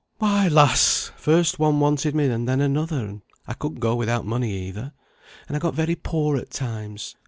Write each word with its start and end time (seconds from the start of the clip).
"Why, 0.17 0.47
lass! 0.47 1.11
first 1.15 1.59
one 1.59 1.79
wanted 1.79 2.15
me 2.15 2.25
and 2.25 2.49
then 2.49 2.59
another; 2.59 3.05
and 3.05 3.21
I 3.45 3.53
couldn't 3.53 3.77
go 3.81 3.95
without 3.95 4.25
money 4.25 4.51
either, 4.51 4.93
and 5.47 5.55
I 5.55 5.59
got 5.59 5.75
very 5.75 5.93
poor 5.93 6.37
at 6.37 6.49
times. 6.49 7.15